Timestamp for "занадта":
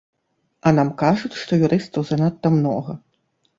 2.11-2.47